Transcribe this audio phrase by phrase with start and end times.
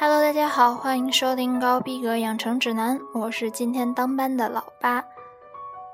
[0.00, 5.04] Hello，大家好，欢迎收听高逼格养成指南，我是今天当班的老八。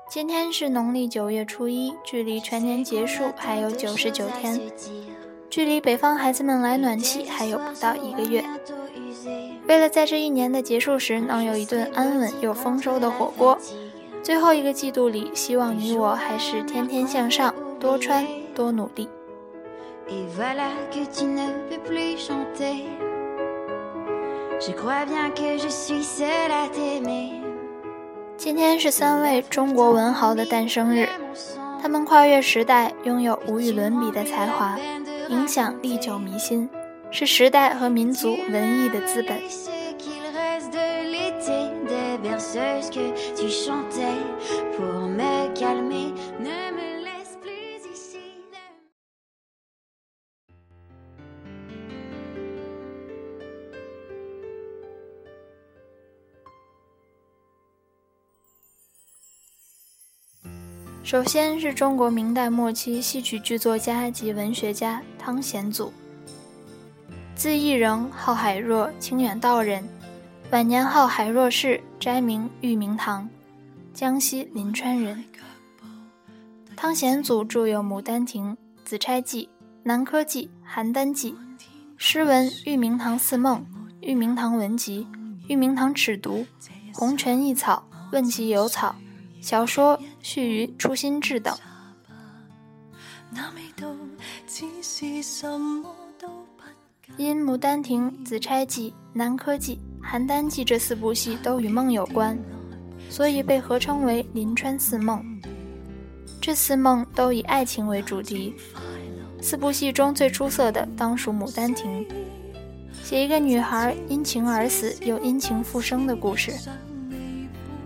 [0.07, 4.61] 今天是农历九月初一，距离全年结束还有九十九天，
[5.49, 8.45] 距离北方孩子们来暖气还有不到一个月。
[9.67, 13.57] 为了在这一年的结束时能有一顿安稳又丰收的火锅，
[14.21, 19.09] 最后一个季度里，希望你我还是天天向上，多穿多努力。
[28.35, 31.07] 今天是三位中国文豪的诞生日，
[31.79, 34.75] 他们跨越时代，拥有无与伦比的才华，
[35.29, 36.67] 影响历久弥新，
[37.11, 39.39] 是时代和民族文艺的资本。
[61.05, 65.93] 首先是中国明代末期戏曲剧作家及文学家汤显祖，
[67.35, 69.87] 字义仁，号海若，清远道人，
[70.49, 73.29] 晚年号海若氏，斋名玉明堂，
[73.93, 75.23] 江西临川人。
[76.75, 78.49] 汤显祖著有《牡丹亭》
[78.83, 79.43] 《紫钗记》
[79.83, 80.49] 《南柯记》
[80.83, 81.33] 《邯郸记》，
[81.97, 83.59] 诗文《玉明堂四梦》
[84.01, 85.07] 《玉明堂文集》
[85.49, 86.31] 《玉明堂尺牍》
[86.91, 88.95] 《红尘异草》《问其有草》。
[89.45, 91.55] 小说《续于初心志》等。
[97.15, 99.79] 因《牡丹亭》《紫钗记》《南柯记》
[100.11, 102.35] 《邯郸记》这四部戏都与梦有关，
[103.07, 105.23] 所以被合称为“临川四梦”。
[106.41, 108.55] 这四梦都以爱情为主题。
[109.43, 112.03] 四部戏中最出色的当属《牡丹亭》，
[113.03, 116.51] 写一个女孩因情而死又因情复生的故事。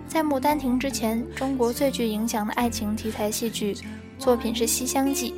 [0.10, 3.78] 在《牡丹亭》之前，中国最具影响的爱情题材戏剧
[4.18, 5.36] 作品是《西厢记》，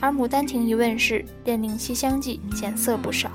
[0.00, 3.30] 而《牡丹亭》一问世，便令《西厢记》减色不少。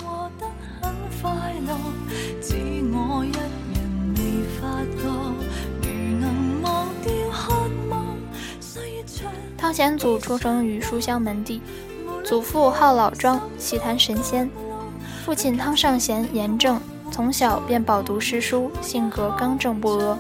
[9.56, 11.62] 汤显祖出生于书香门第，
[12.26, 14.50] 祖父号老庄，喜谈神仙；
[15.24, 16.82] 父亲汤尚贤严正。
[17.12, 20.18] 从小便饱读诗书，性格刚正不阿。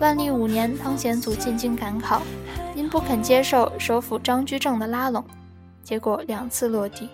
[0.00, 2.22] 万历五年，汤显祖进京赶考，
[2.74, 5.22] 因不肯接受首辅张居正的拉拢，
[5.84, 7.10] 结果两次落地。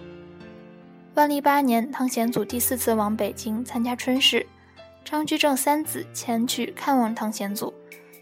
[1.15, 4.47] 万历八年，汤显祖第四次往北京参加春试，
[5.05, 7.75] 张居正三子前去看望汤显祖，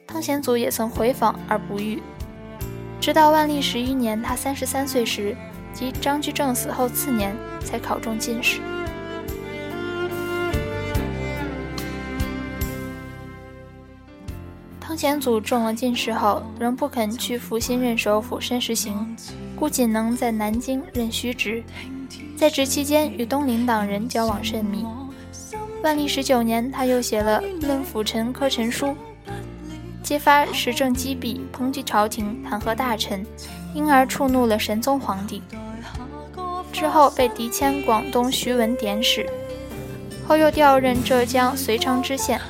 [0.07, 2.03] 汤显祖也曾回访而不遇。
[2.99, 5.37] 直到万历十一年，他三十三岁时，
[5.75, 8.59] 即张居正死后次年，才考中进士。
[14.97, 19.15] 汤显祖中了进士后，仍不肯去复新任首辅申时行，
[19.55, 21.63] 故仅能在南京任虚职。
[22.35, 24.87] 在职期间，与东林党人交往甚密。
[25.83, 28.87] 万历十九年，他又写了《论辅臣科陈书》，
[30.03, 33.23] 揭发时政积弊，抨击朝廷，弹劾大臣，
[33.75, 35.43] 因而触怒了神宗皇帝。
[36.73, 39.29] 之后被敌迁广东徐闻典史，
[40.27, 42.41] 后又调任浙江遂昌知县。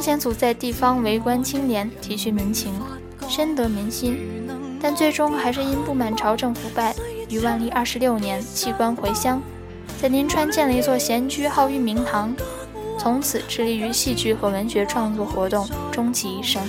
[0.00, 2.72] 汤显祖在地方为官清廉，体恤民情，
[3.28, 4.16] 深得民心，
[4.80, 6.94] 但最终还是因不满朝政腐败，
[7.28, 9.42] 于万历二十六年弃官回乡，
[10.00, 12.34] 在临川建了一座闲居，号玉明堂，
[12.98, 16.62] 从此致力于戏剧和文学创作活动，终其一生。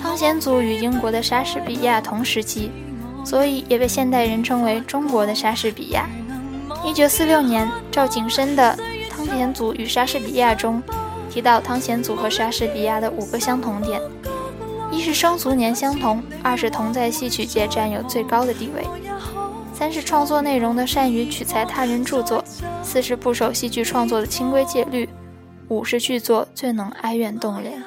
[0.00, 2.70] 汤显祖与英国的莎士比亚同时期。
[3.24, 6.08] 所以也被现代人称为中国的莎士比亚。
[6.84, 8.76] 一九四六年，赵景深的
[9.10, 10.82] 《汤显祖与莎士比亚》中
[11.30, 14.00] 提到汤显祖和莎士比亚的五个相同点：
[14.90, 18.82] 一是生卒年相同；二是同在戏曲界占有最高的地位；
[19.74, 22.42] 三是创作内容的善于取材他人著作；
[22.82, 25.06] 四是不守戏剧创作的清规戒律；
[25.68, 27.82] 五是剧作最能哀怨动人。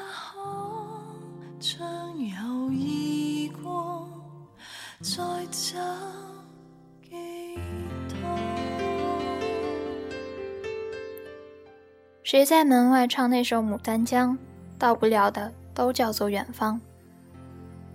[12.23, 14.31] 谁在门外唱那首《牡丹江》，
[14.79, 16.79] 到不了的都叫做远方。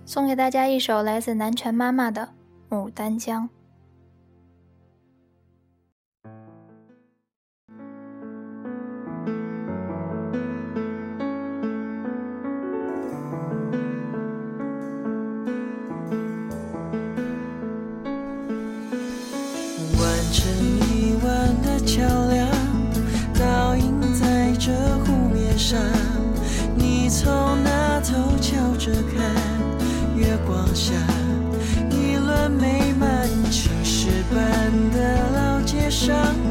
[0.05, 2.29] 送给大家一首来自南拳妈妈的
[2.75, 3.49] 《牡丹江》。
[36.09, 36.48] 老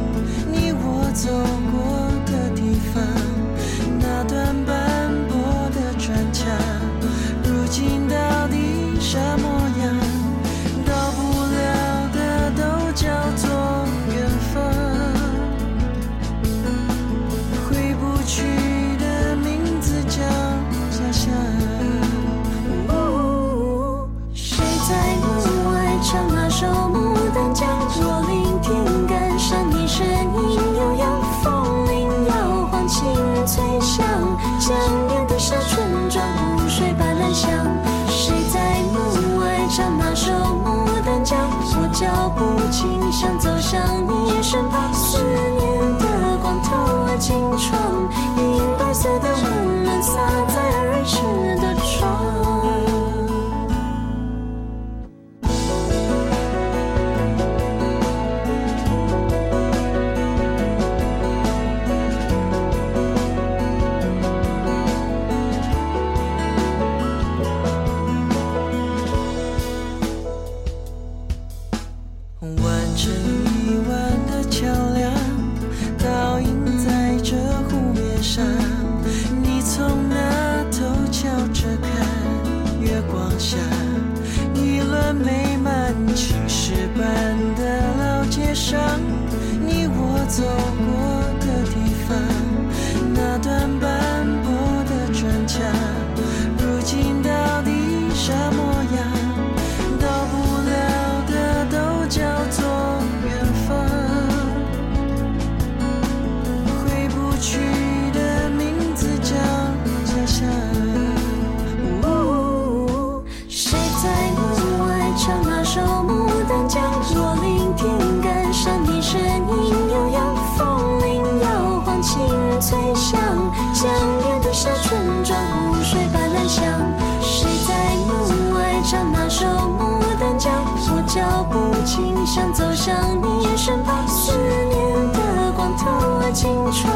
[131.89, 136.93] 脚步轻，想走向你身旁，思念的光透了窗，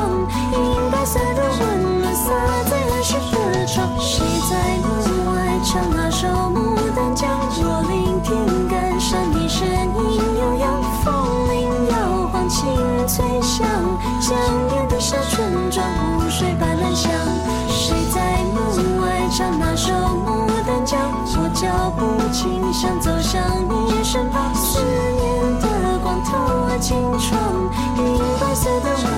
[0.54, 2.30] 银白色的温暖洒
[2.69, 3.90] 在儿时的窗。
[4.00, 7.28] 谁在门外唱那首《牡丹江》？
[7.57, 11.12] 我聆听感伤，你声音悠扬，风
[11.50, 12.69] 铃摇晃，清
[13.07, 13.66] 脆响，
[14.22, 14.38] 江
[14.69, 15.84] 边的小村庄，
[16.19, 17.10] 湖水般蓝香。
[17.68, 19.92] 谁在门外唱那首
[20.24, 21.00] 《牡丹江》？
[21.36, 24.54] 我脚步轻，响走向你身旁，
[26.83, 27.39] 青春，
[27.95, 29.12] 银白色的。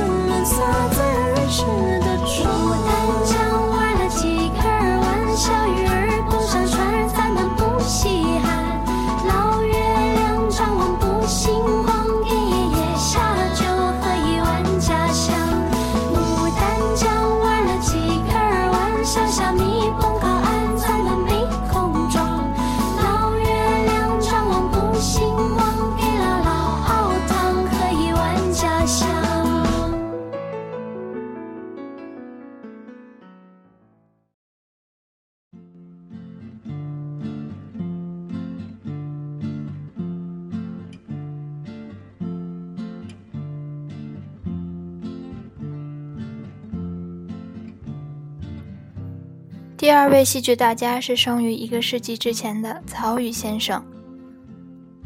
[49.86, 53.86] 第二位戏剧大家是生于一个世纪之前的曹禺先生。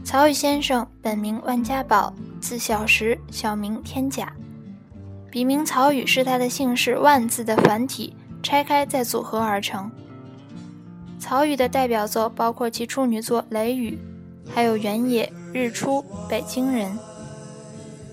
[0.06, 4.32] 曹禺先生本名万家宝，字小石，小名天甲。
[5.30, 9.92] 笔名曹禺是他的姓氏“万”字的繁体拆开再组合而成。
[11.20, 14.00] 曹禺的代表作包括其处女作《雷雨》，
[14.50, 16.90] 还有《原野》《日出》《北京人》。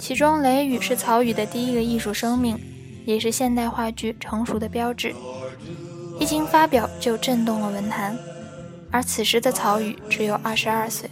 [0.01, 2.59] 其中，《雷雨》是曹禺的第一个艺术生命，
[3.05, 5.15] 也是现代话剧成熟的标志。
[6.27, 8.19] 一经发表就震动了文坛，
[8.91, 11.09] 而此时的曹禺只有二十二岁。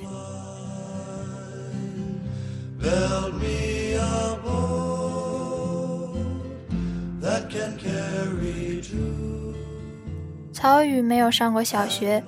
[10.53, 12.21] 曹禺没有上过小学，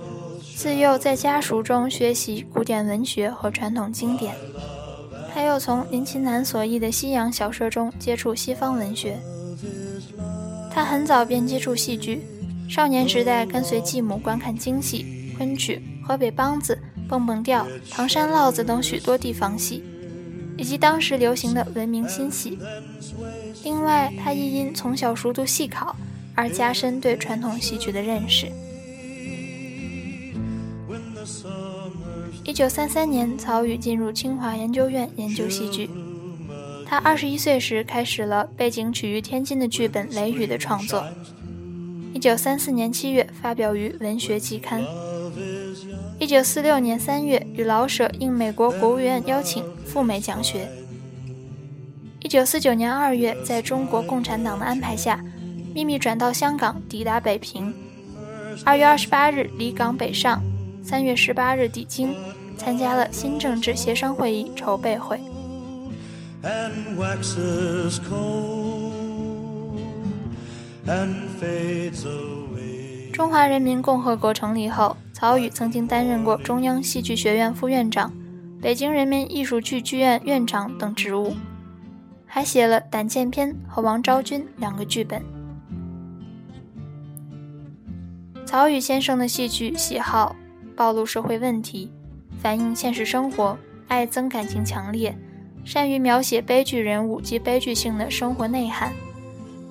[0.54, 4.32] 自幼在家塾中学习古典文学和传统经典。
[5.34, 9.18] 他又从林琴南所译的西洋小说中接触西方文学。
[10.72, 12.22] 他很早便接触戏剧，
[12.68, 19.82] 少年时代跟随继母观看京戏、昆曲、河北梆子、蹦蹦调、唐山烙子等许多地方戏，
[20.58, 22.58] 以及当时流行的文明新戏。
[23.64, 25.96] 另外，他亦因从小熟读戏考
[26.34, 28.46] 而加深对传统戏曲的认识。
[32.44, 35.88] 一九三三年，曹禺进入清华研究院研究戏剧。
[36.88, 41.04] 他二十一岁时开始了背景取于天津的剧本《雷雨》的创作。
[42.16, 44.80] 一九三四年七月发表于《文学季刊》。
[46.18, 50.66] 一九四六年三月与老舍应美国国务院邀请赴美讲学。
[52.20, 55.22] 一九四九年二月，在中国共产党的安排下，
[55.74, 57.70] 秘密转到香港，抵达北平。
[58.64, 60.42] 二月二十八日离港北上，
[60.82, 62.14] 三月十八日抵京，
[62.56, 65.20] 参加了新政治协商会议筹备会。
[73.12, 78.12] 中华人民共和国成立后，曹禺曾经担任过中央戏剧学院副院长、
[78.62, 81.34] 北京人民艺术剧剧院院长等职务，
[82.24, 85.20] 还写了《胆剑篇》和《王昭君》两个剧本。
[88.44, 90.36] 曹禺先生的戏剧喜好
[90.76, 91.90] 暴露社会问题，
[92.38, 95.16] 反映现实生活，爱憎感情强烈。
[95.64, 98.92] 善于描写悲剧人物及悲剧性的生活内涵，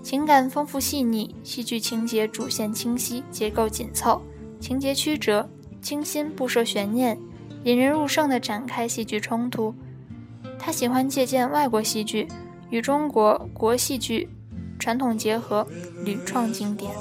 [0.05, 4.21] 情感丰富细腻，戏剧情节主线清晰，结构紧凑，
[4.59, 5.50] 情节曲折，
[5.81, 7.17] 清新不设悬念，
[7.63, 9.74] 引人入胜的展开戏剧冲突。
[10.59, 12.27] 他喜欢借鉴外国戏剧，
[12.69, 14.29] 与中国国戏剧
[14.77, 15.67] 传统结合，
[16.05, 16.91] 屡创经典。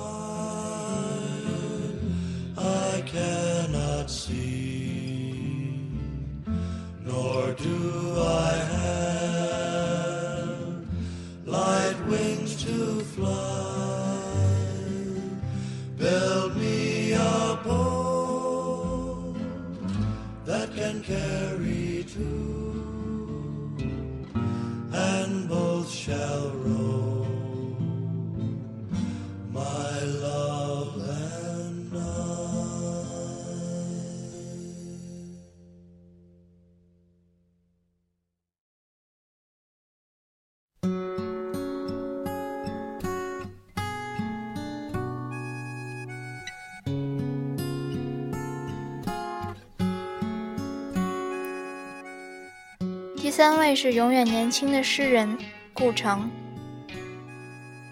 [53.24, 55.38] 第三位是永远年轻的诗人
[55.72, 56.30] 顾城。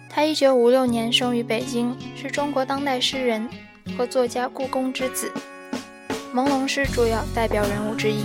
[0.07, 3.49] 他一九五六年生于北京，是中国当代诗人
[3.97, 5.31] 和作家顾公之子，
[6.35, 8.23] 朦胧诗主要代表人物之一。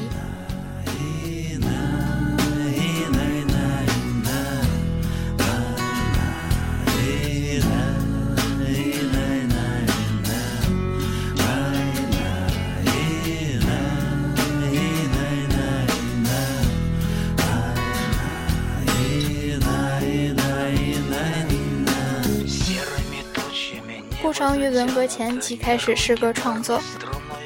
[24.29, 26.79] 顾城于文革前即开始诗歌创作，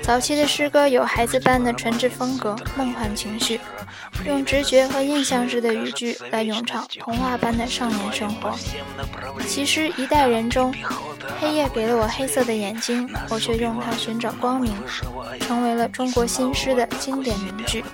[0.02, 3.60] 早期的诗歌有孩子般的纯质风格、梦幻情绪，
[4.26, 8.52] 用直觉和印象式的语句来咏唱童话般的少年生活。
[9.46, 10.74] 其诗《一代人》中，
[11.40, 14.74] 黑夜给了我黑色的眼睛，我却用它寻找光明，
[15.38, 17.84] 成为了中国新诗的经典名句。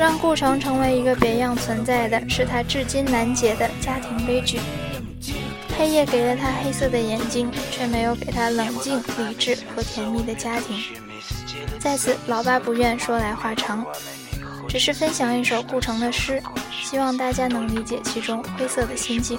[0.00, 4.58] 让顾城成为一个别样存在的是他至今难解的家庭悲剧。
[5.76, 10.82] 黑夜给了他黑色的眼睛，却没有给他冷静、理智和甜蜜的家庭。
[11.78, 13.84] 在此，老爸不愿说来话长，
[14.66, 16.42] 只是分享一首顾城的诗，
[16.82, 19.38] 希望大家能理解其中灰色的心境。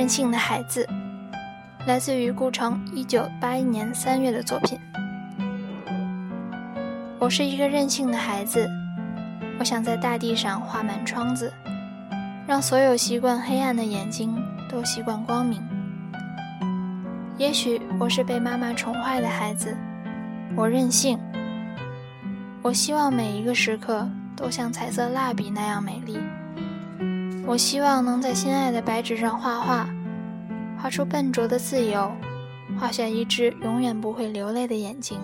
[0.00, 0.88] 任性的孩子，
[1.86, 4.80] 来自于顾城一九八一年三月的作品。
[7.18, 8.66] 我是一个任性的孩子，
[9.58, 11.52] 我想在大地上画满窗子，
[12.46, 15.62] 让所有习惯黑暗的眼睛都习惯光明。
[17.36, 19.76] 也许我是被妈妈宠坏的孩子，
[20.56, 21.20] 我任性。
[22.62, 26.18] 我希望每一个时刻都像彩色蜡笔那样美丽。
[27.46, 29.88] 我希望能在心爱的白纸上画画，
[30.80, 32.12] 画出笨拙的自由，
[32.78, 35.18] 画下一只永远不会流泪的眼睛。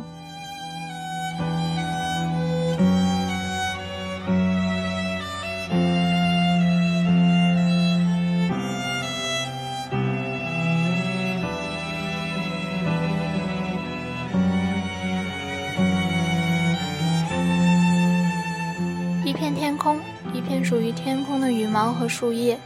[20.66, 22.58] 属于天空的羽毛和树叶，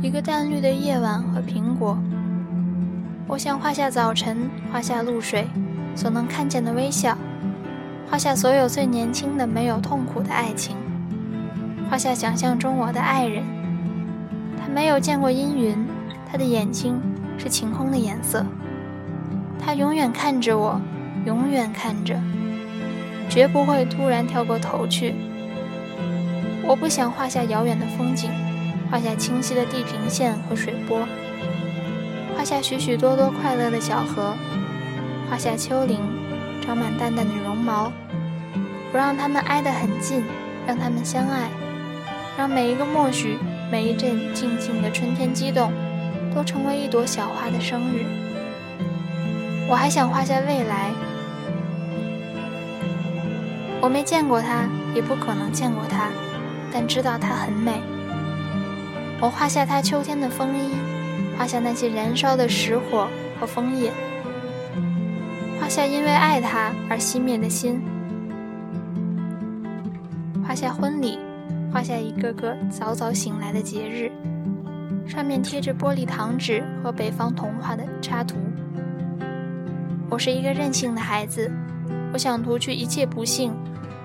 [0.00, 1.98] 一个淡绿的夜晚和苹果。
[3.26, 5.48] 我想画下早晨，画下露水
[5.96, 7.18] 所能看见的微笑，
[8.08, 10.76] 画下所有最年轻的、没有痛苦的爱情，
[11.90, 13.42] 画下想象中我的爱人。
[14.56, 15.76] 他没有见过阴云，
[16.30, 17.00] 他的眼睛
[17.36, 18.46] 是晴空的颜色。
[19.58, 20.80] 他永远看着我，
[21.26, 22.14] 永远看着，
[23.28, 25.16] 绝不会突然跳过头去。
[26.66, 28.30] 我不想画下遥远的风景，
[28.90, 31.06] 画下清晰的地平线和水波，
[32.34, 34.34] 画下许许多多快乐的小河，
[35.28, 36.00] 画下丘陵，
[36.64, 37.92] 长满淡淡的绒毛。
[38.92, 40.24] 我让它们挨得很近，
[40.66, 41.50] 让它们相爱，
[42.38, 43.36] 让每一个默许，
[43.70, 45.70] 每一阵静静的春天激动，
[46.34, 48.06] 都成为一朵小花的生日。
[49.68, 50.92] 我还想画下未来，
[53.82, 56.08] 我没见过它，也不可能见过它。
[56.74, 57.80] 但知道它很美。
[59.20, 60.72] 我画下它秋天的风衣，
[61.38, 63.92] 画下那些燃烧的石火和枫叶，
[65.60, 67.80] 画下因为爱它而熄灭的心，
[70.44, 71.20] 画下婚礼，
[71.72, 74.10] 画下一个个早早醒来的节日，
[75.06, 78.36] 上面贴着玻璃糖纸和北方童话的插图。
[80.10, 81.48] 我是一个任性的孩子，
[82.12, 83.54] 我想涂去一切不幸，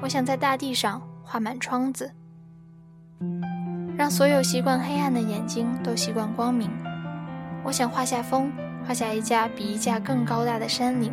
[0.02, 2.10] 我想在大地上画满窗子。
[3.98, 6.70] 让所有习惯黑暗的眼睛都习惯光明。
[7.64, 8.52] 我想画下风，
[8.88, 11.12] 画下一架比一架更高大的山岭，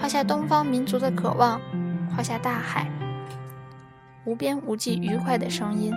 [0.00, 1.60] 画下东方民族的渴望，
[2.16, 2.90] 画下大海，
[4.24, 5.92] 无边无际愉快的声音。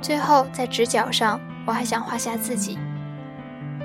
[0.00, 2.78] 最后，在直角上，我还想画下自己，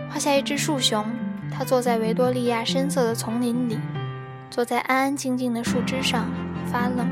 [0.10, 1.06] 画下一只树熊，
[1.52, 3.78] 它坐在维多利亚深色的丛林里，
[4.50, 6.26] 坐在安安静静的树枝上，
[6.72, 7.06] 发愣。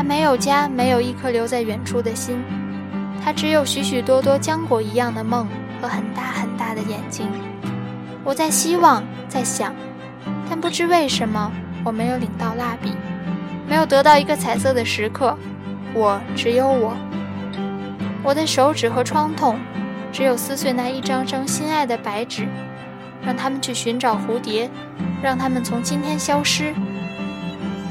[0.00, 2.42] 他没有家，没有一颗留在远处的心，
[3.22, 5.46] 他只有许许多多浆果一样的梦
[5.78, 7.28] 和很大很大的眼睛。
[8.24, 9.74] 我在希望，在想，
[10.48, 11.52] 但不知为什么，
[11.84, 12.94] 我没有领到蜡笔，
[13.68, 15.36] 没有得到一个彩色的时刻。
[15.92, 16.96] 我只有我，
[18.22, 19.58] 我的手指和创痛，
[20.10, 22.48] 只有撕碎那一张张心爱的白纸，
[23.22, 24.70] 让他们去寻找蝴蝶，
[25.22, 26.72] 让他们从今天消失。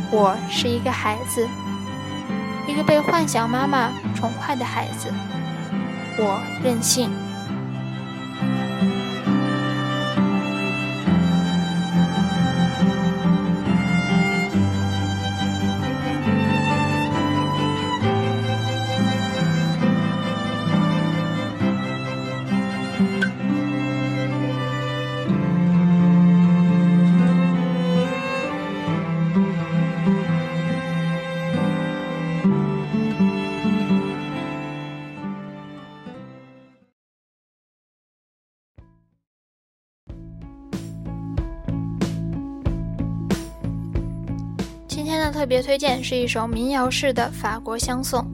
[0.10, 1.48] 我是一个孩子。
[2.69, 5.12] 一个被幻想妈妈宠坏的孩子，
[6.19, 7.10] 我任性。
[45.39, 48.28] 特别推荐是一首民谣式的法国相送，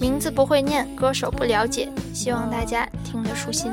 [0.00, 3.70] 名字不会念，歌手不了解，希望大家听得舒心。